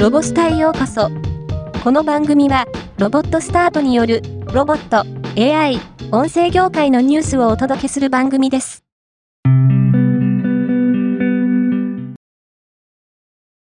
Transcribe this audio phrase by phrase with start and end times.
[0.00, 1.10] ロボスタへようこそ。
[1.84, 2.64] この番組は、
[2.96, 4.22] ロボットスタートによる、
[4.54, 5.04] ロボット、
[5.38, 5.78] AI、
[6.10, 8.82] 音声業界のニュースをお届けする番組です。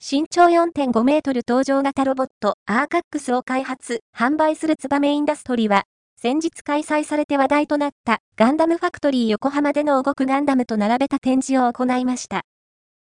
[0.00, 5.82] 身長4.5メートル登場型ロボット、アーカックスを開発、販売するツバメインダストリは、
[6.16, 12.40] 先日開催されて話題となったガンダムファクトリー横浜での動くガンダムと並べた展示を行いました。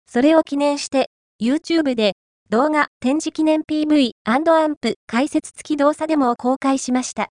[0.08, 1.10] それを記念して、
[1.42, 2.18] YouTube で
[2.50, 7.30] 動画、展示記念 PV& アンプ、解説付き動作デモを公開しました。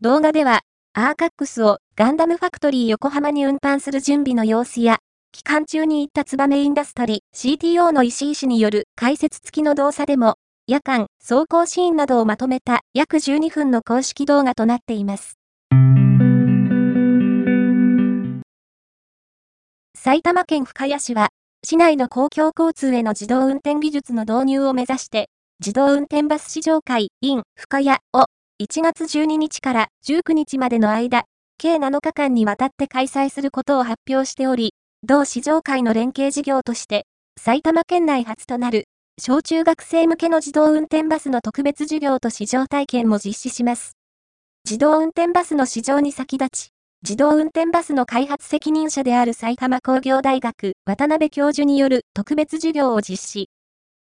[0.00, 4.98] 動画では、アーカックスをガンダムファクトリー横浜に運搬する準備の様子や、
[5.30, 10.34] 期間中に行ったツバメインダストリー CTO の石井氏による解説付きの動作デモ、
[10.66, 15.38] 夜間、走行シーンなどをまとめた約12分の公式動画となっています。
[19.96, 21.28] 埼玉県深谷市は、
[21.70, 25.28] 市内の公共交通への自動運転技術の導入を目指して、
[25.60, 28.24] 自動運転バス試乗会 in 深谷を
[28.60, 31.26] 1月12日から19日までの間、
[31.58, 37.04] 計7日間にわたって開催することを発表しており、同試乗会の連携事業として、
[37.38, 38.86] 埼玉県内初となる、
[39.20, 43.92] 小中学生向けの自動運転バスの特別授業と試乗体験も実施します。
[44.64, 46.70] 自動運転バスの試乗に先立ち、
[47.02, 53.48] 自動運転バスの開発責任者である埼玉工業大学渡辺教授による特別授業を実施。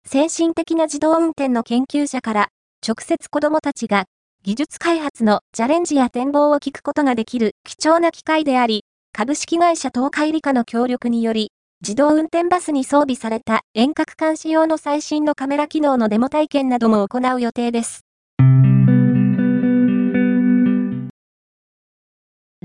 [0.07, 2.49] 先進的な自動運転の研究者から
[2.87, 4.05] 直接子供たちが
[4.45, 11.51] 技術開発のチャレンジや展望を聞くことができる貴重な機会であり、株式会社東海理科の協力により、
[11.83, 18.06] 自動運転バスに装備された遠隔監視用の最新のカメラ機能のデモ体験なども行う予定です。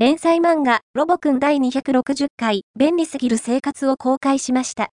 [0.01, 4.89] 連載漫画、ロボくん第260回、便利すぎる生活を公開しました。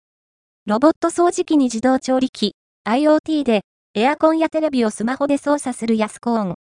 [0.66, 2.56] ロボット掃除機に自動調理器、
[2.90, 3.62] IoT で、
[3.94, 6.54] エアコンやテレビをスマホで操作するヤスコーン。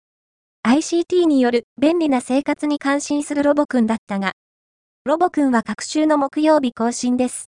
[0.67, 4.33] ICT による便利な生活に感心するロボくんだったが、
[5.05, 7.49] ロボくんは各週の木曜日更新です。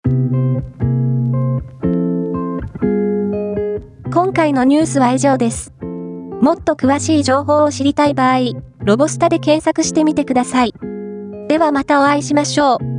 [4.13, 5.71] 今回のニュースは以上です。
[6.41, 10.73] もっと詳しい情報を知りたい場合、ロボスタで検索してみてください。
[11.47, 12.90] ではまたお会いしましょう。